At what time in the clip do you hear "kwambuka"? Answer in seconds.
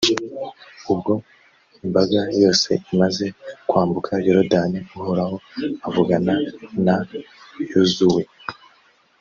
3.69-4.11